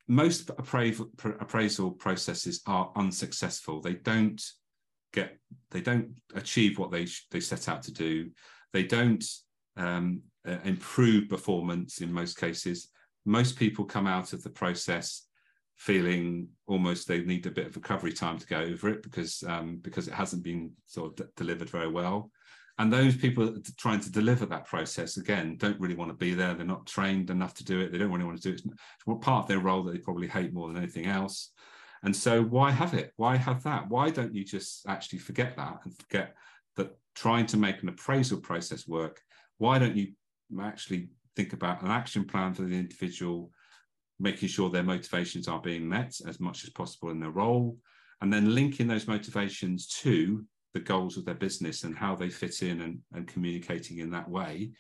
[0.06, 3.80] most appraisal, appraisal processes are unsuccessful.
[3.80, 4.42] They don't
[5.14, 5.38] get
[5.70, 8.30] they don't achieve what they they set out to do.
[8.72, 9.24] They don't
[9.76, 12.88] um, uh, improve performance in most cases.
[13.24, 15.26] Most people come out of the process
[15.76, 19.78] feeling almost they need a bit of recovery time to go over it because um,
[19.82, 22.30] because it hasn't been sort of delivered very well.
[22.78, 26.54] And those people trying to deliver that process again don't really want to be there.
[26.54, 27.92] They're not trained enough to do it.
[27.92, 28.62] They don't really want to do it.
[28.64, 31.52] It's part of their role that they probably hate more than anything else.
[32.02, 33.12] And so why have it?
[33.16, 33.88] Why have that?
[33.88, 36.34] Why don't you just actually forget that and forget
[36.76, 39.20] that trying to make an appraisal process work
[39.58, 40.08] why don't you
[40.60, 43.50] actually think about an action plan for the individual,
[44.18, 47.76] making sure their motivations are being met as much as possible in their role,
[48.20, 52.62] and then linking those motivations to the goals of their business and how they fit
[52.62, 54.70] in and, and communicating in that way.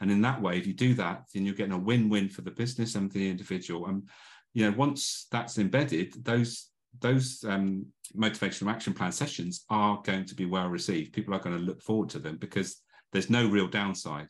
[0.00, 2.50] And in that way, if you do that, then you're getting a win-win for the
[2.50, 3.86] business and the individual.
[3.86, 4.08] And
[4.54, 6.68] you know, once that's embedded, those
[7.00, 11.12] those um, motivational action plan sessions are going to be well received.
[11.14, 14.28] People are going to look forward to them because there's no real downside.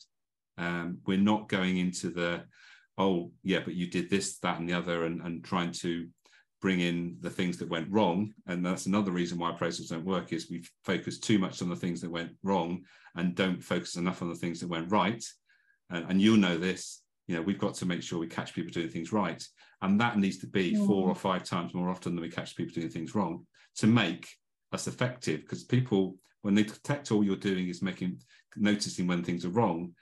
[0.59, 2.45] Um, we're not going into the,
[2.99, 6.09] oh, yeah, but you did this, that, and the other, and, and trying to
[6.61, 8.33] bring in the things that went wrong.
[8.47, 11.77] And that's another reason why appraisals don't work is we focus too much on the
[11.77, 12.83] things that went wrong
[13.16, 15.25] and don't focus enough on the things that went right.
[15.90, 18.71] And, and you'll know this, you know, we've got to make sure we catch people
[18.71, 19.42] doing things right.
[19.81, 22.75] And that needs to be four or five times more often than we catch people
[22.75, 23.46] doing things wrong
[23.77, 24.29] to make
[24.73, 28.21] us effective because people when they detect all you're doing is making
[28.57, 29.92] noticing when things are wrong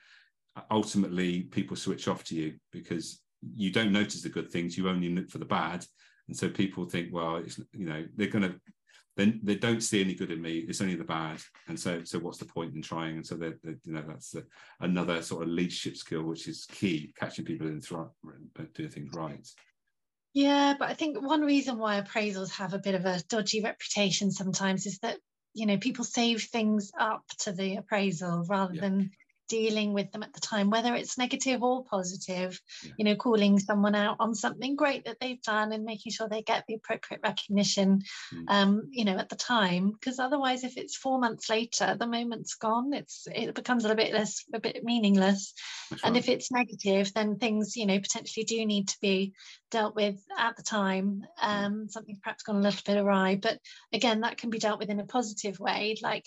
[0.71, 3.21] ultimately people switch off to you because
[3.57, 5.85] you don't notice the good things you only look for the bad.
[6.29, 8.61] And so people think well it's you know they're going to
[9.17, 11.41] then they don't see any good in me it's only the bad.
[11.69, 13.17] And so so what's the point in trying?
[13.17, 13.53] And so they
[13.85, 14.43] you know that's a,
[14.81, 19.47] another sort of leadership skill which is key catching people in uh, doing things right.
[20.33, 24.31] Yeah, but I think one reason why appraisals have a bit of a dodgy reputation
[24.31, 25.19] sometimes is that
[25.55, 28.81] you know people save things up to the appraisal rather yeah.
[28.83, 29.11] than
[29.51, 32.93] dealing with them at the time, whether it's negative or positive, yeah.
[32.97, 36.41] you know, calling someone out on something great that they've done and making sure they
[36.41, 38.01] get the appropriate recognition,
[38.33, 38.45] mm.
[38.49, 39.91] um, you know, at the time.
[39.91, 42.95] Because otherwise, if it's four months later, the moment's gone.
[42.95, 45.53] It's it becomes a little bit less, a bit meaningless.
[45.91, 46.23] That's and right.
[46.23, 49.35] if it's negative, then things, you know, potentially do need to be
[49.73, 51.25] dealt with at the time.
[51.43, 51.65] Mm.
[51.67, 53.59] Um, something's perhaps gone a little bit awry, but
[53.93, 55.97] again, that can be dealt with in a positive way.
[56.01, 56.25] Like,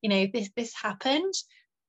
[0.00, 1.34] you know, this this happened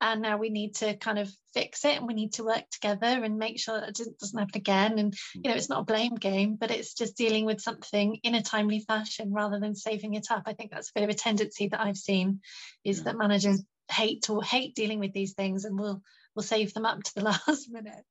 [0.02, 3.06] and now we need to kind of fix it and we need to work together
[3.06, 6.16] and make sure that it doesn't happen again and you know it's not a blame
[6.16, 10.28] game but it's just dealing with something in a timely fashion rather than saving it
[10.32, 12.40] up i think that's a bit of a tendency that i've seen
[12.84, 13.04] is yeah.
[13.04, 16.02] that managers hate or hate dealing with these things and will
[16.36, 18.04] will save them up to the last minute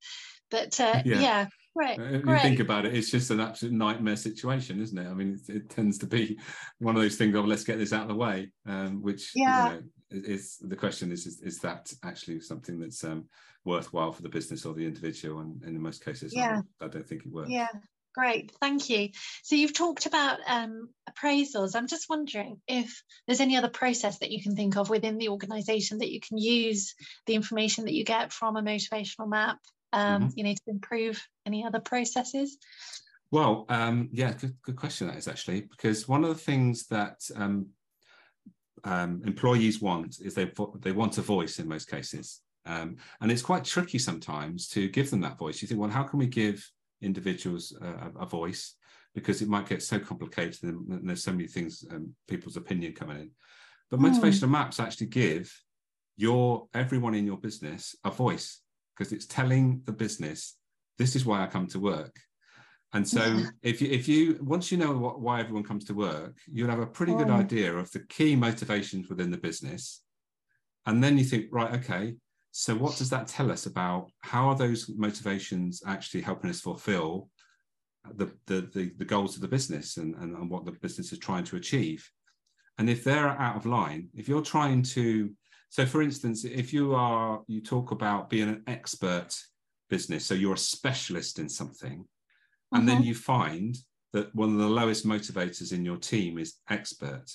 [0.50, 1.20] but uh, yeah.
[1.20, 2.00] yeah Right.
[2.00, 5.06] If you think about it, it's just an absolute nightmare situation, isn't it?
[5.06, 6.36] I mean, it, it tends to be
[6.80, 9.68] one of those things of let's get this out of the way, um, which yeah.
[9.68, 13.26] You know, is the question is, is, is that actually something that's um,
[13.64, 15.40] worthwhile for the business or the individual?
[15.40, 16.62] And, in most cases yeah.
[16.80, 17.50] I, I, don't think it works.
[17.50, 17.68] Yeah.
[18.12, 18.50] Great.
[18.60, 19.10] Thank you.
[19.44, 21.76] So you've talked about um, appraisals.
[21.76, 25.28] I'm just wondering if there's any other process that you can think of within the
[25.28, 26.94] organization that you can use
[27.26, 29.58] the information that you get from a motivational map
[29.92, 30.28] um, mm-hmm.
[30.34, 32.58] you know to improve any other processes?
[33.30, 37.20] Well um, yeah good, good question that is actually because one of the things that
[38.84, 40.50] um, employees want is they
[40.80, 45.10] they want a voice in most cases, um, and it's quite tricky sometimes to give
[45.10, 45.60] them that voice.
[45.60, 46.68] You think, well, how can we give
[47.00, 48.76] individuals a, a voice?
[49.14, 53.18] Because it might get so complicated, and there's so many things, um, people's opinion coming
[53.18, 53.30] in.
[53.90, 54.10] But mm.
[54.10, 55.52] motivational maps actually give
[56.16, 58.60] your everyone in your business a voice
[58.94, 60.56] because it's telling the business
[60.98, 62.14] this is why I come to work.
[62.92, 66.36] And so, if you if you once you know what, why everyone comes to work,
[66.50, 70.02] you'll have a pretty good idea of the key motivations within the business,
[70.86, 72.14] and then you think, right, okay,
[72.50, 77.28] so what does that tell us about how are those motivations actually helping us fulfill
[78.16, 81.18] the the the, the goals of the business and, and and what the business is
[81.20, 82.10] trying to achieve?
[82.78, 85.30] And if they're out of line, if you're trying to,
[85.68, 89.28] so for instance, if you are you talk about being an expert
[89.88, 92.04] business, so you're a specialist in something
[92.72, 93.06] and then mm-hmm.
[93.06, 93.76] you find
[94.12, 97.26] that one of the lowest motivators in your team is expert.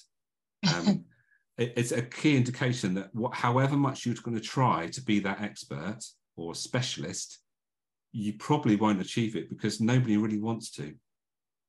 [0.74, 1.06] Um,
[1.58, 5.20] it, it's a key indication that what, however much you're going to try to be
[5.20, 6.00] that expert
[6.36, 7.40] or specialist,
[8.12, 10.94] you probably won't achieve it because nobody really wants to.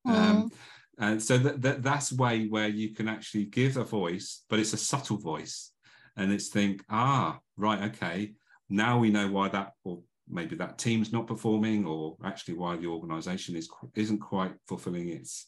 [0.07, 0.13] Mm.
[0.13, 0.51] Um,
[0.99, 4.73] and so that, that that's way where you can actually give a voice, but it's
[4.73, 5.73] a subtle voice,
[6.17, 8.33] and it's think, ah, right, okay,
[8.71, 12.87] now we know why that or maybe that team's not performing or actually why the
[12.87, 15.47] organization is isn't quite fulfilling its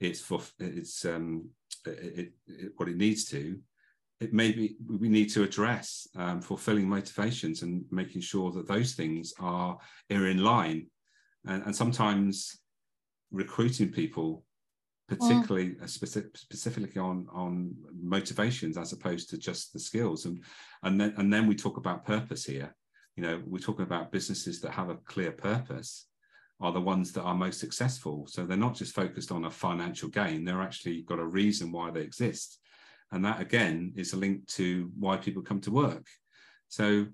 [0.00, 1.48] its for its um
[1.86, 3.58] it, it, what it needs to
[4.20, 9.32] it maybe we need to address um, fulfilling motivations and making sure that those things
[9.38, 9.78] are
[10.10, 10.86] are in line.
[11.46, 12.58] And, and sometimes
[13.30, 14.44] recruiting people
[15.08, 20.24] particularly uh, specific, specifically on on motivations as opposed to just the skills.
[20.24, 20.42] And
[20.82, 22.74] and then and then we talk about purpose here
[23.18, 26.06] you know we're talking about businesses that have a clear purpose
[26.60, 28.28] are the ones that are most successful.
[28.28, 31.90] So they're not just focused on a financial gain they're actually got a reason why
[31.90, 32.60] they exist.
[33.10, 36.06] And that again is a link to why people come to work.
[36.68, 37.06] So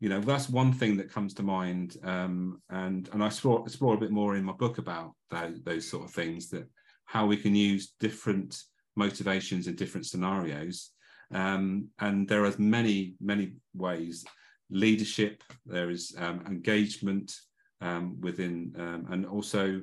[0.00, 3.94] you know that's one thing that comes to mind um, and and i explore, explore
[3.94, 6.66] a bit more in my book about that, those sort of things that
[7.04, 8.60] how we can use different
[8.96, 10.90] motivations in different scenarios.
[11.32, 14.24] Um, and there are many many ways
[14.72, 17.34] leadership, there is um, engagement
[17.80, 19.82] um, within, um, and also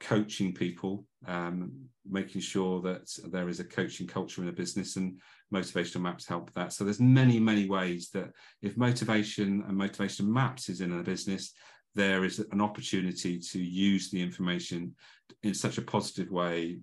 [0.00, 1.72] coaching people, um,
[2.08, 5.18] making sure that there is a coaching culture in a business and
[5.52, 6.72] motivational maps help that.
[6.72, 8.30] So there's many, many ways that
[8.62, 11.52] if motivation and motivation maps is in a business,
[11.94, 14.94] there is an opportunity to use the information
[15.42, 16.78] in such a positive way,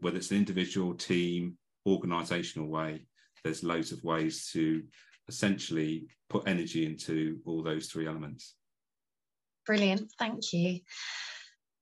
[0.00, 3.06] whether it's an individual, team, organizational way.
[3.42, 4.82] There's loads of ways to
[5.28, 8.54] essentially put energy into all those three elements.
[9.66, 10.80] Brilliant, thank you.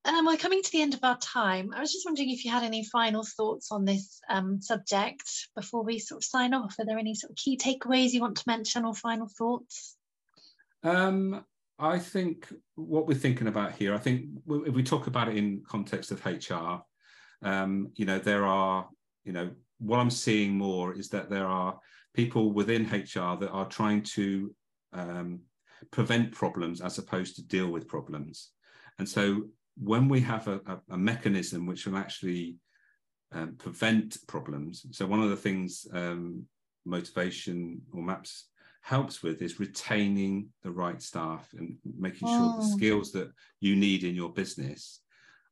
[0.04, 1.72] Um, we're coming to the end of our time.
[1.74, 5.22] I was just wondering if you had any final thoughts on this um, subject
[5.54, 6.74] before we sort of sign off.
[6.78, 9.96] Are there any sort of key takeaways you want to mention or final thoughts?
[10.82, 11.44] Um,
[11.78, 15.62] I think what we're thinking about here, I think if we talk about it in
[15.68, 16.82] context of HR,
[17.42, 18.88] um, you know, there are,
[19.24, 21.78] you know, what I'm seeing more is that there are
[22.14, 24.54] people within HR that are trying to
[24.92, 25.40] um,
[25.90, 28.50] prevent problems as opposed to deal with problems.
[28.98, 29.44] And so
[29.76, 32.56] when we have a, a, a mechanism which will actually
[33.32, 36.44] um, prevent problems, so one of the things um,
[36.84, 38.48] motivation or maps
[38.82, 42.76] helps with is retaining the right staff and making sure the oh.
[42.76, 45.00] skills that you need in your business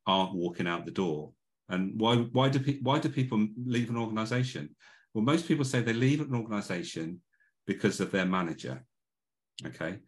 [0.05, 1.31] aren't walking out the door.
[1.69, 4.75] And why why do pe- why do people leave an organization?
[5.13, 7.21] Well, most people say they leave an organization
[7.67, 8.83] because of their manager.
[9.65, 9.99] Okay.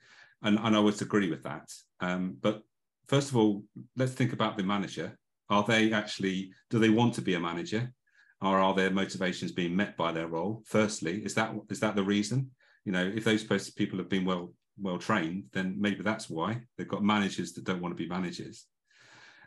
[0.41, 1.69] And, and I would agree with that.
[1.99, 2.61] Um, but
[3.07, 3.63] first of all,
[3.95, 5.17] let's think about the manager.
[5.49, 7.93] Are they actually, do they want to be a manager?
[8.41, 10.63] Or are their motivations being met by their role?
[10.65, 12.51] Firstly, is that is that the reason?
[12.83, 16.87] You know, if those people have been well well trained, then maybe that's why they've
[16.87, 18.65] got managers that don't want to be managers.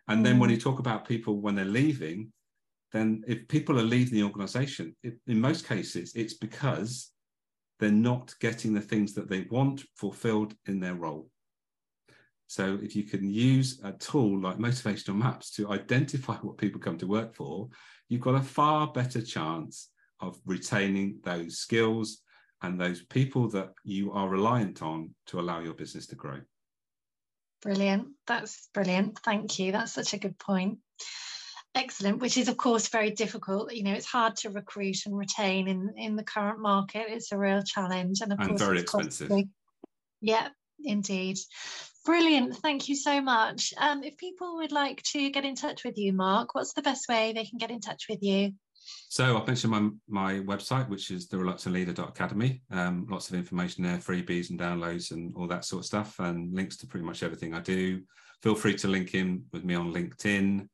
[0.09, 0.55] And then when mm.
[0.55, 2.33] you talk about people when they're leaving,
[2.97, 7.13] then if people are leaving the organization, it, in most cases, it's because
[7.79, 11.29] they're not getting the things that they want fulfilled in their role.
[12.47, 16.99] So if you can use a tool like motivational maps to identify what people come
[16.99, 17.69] to work for,
[18.09, 19.91] you've got a far better chance
[20.21, 22.23] of retaining those skills
[22.63, 26.41] and those people that you are reliant on to allow your business to grow.
[27.63, 28.09] Brilliant.
[28.27, 29.19] That's brilliant.
[29.19, 29.73] Thank you.
[29.73, 30.79] That's such a good point.
[31.77, 33.73] Excellent, which is of course very difficult.
[33.73, 37.07] You know, it's hard to recruit and retain in in the current market.
[37.09, 39.29] It's a real challenge, and of and course, very expensive.
[39.29, 39.49] Costly.
[40.23, 40.49] Yeah,
[40.83, 41.39] indeed.
[42.07, 42.57] Brilliant.
[42.57, 43.75] Thank you so much.
[43.79, 47.09] Um, if people would like to get in touch with you, Mark, what's the best
[47.09, 48.53] way they can get in touch with you?
[49.09, 52.63] So I've mentioned my, my website, which is the reluctantleader.academy.
[52.71, 56.55] Um, lots of information there, freebies and downloads and all that sort of stuff, and
[56.55, 58.03] links to pretty much everything I do.
[58.43, 60.69] Feel free to link in with me on LinkedIn.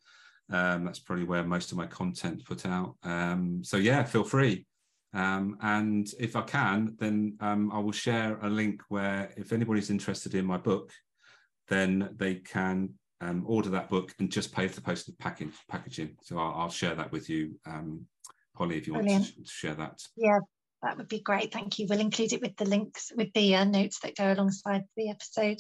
[0.53, 2.97] Um, that's probably where most of my content put out.
[3.03, 4.67] Um, so yeah, feel free.
[5.15, 9.91] Um, and if I can, then um, I will share a link where if anybody's
[9.91, 10.93] interested in my book,
[11.69, 12.91] then they can
[13.21, 16.17] um, order that book and just pay for the postage package, packaging.
[16.23, 18.07] So I'll, I'll, share that with you, um,
[18.55, 20.01] Polly, if you want to, to, share that.
[20.17, 20.39] Yeah,
[20.83, 21.53] that would be great.
[21.53, 21.87] Thank you.
[21.89, 25.59] We'll include it with the links, with the uh, notes that go alongside the episode.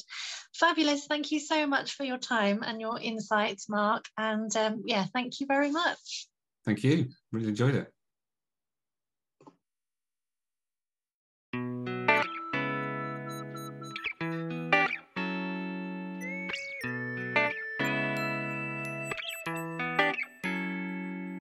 [0.55, 1.07] Fabulous.
[1.07, 4.05] Thank you so much for your time and your insights, Mark.
[4.16, 6.27] And um, yeah, thank you very much.
[6.64, 7.09] Thank you.
[7.33, 7.93] Really enjoyed it.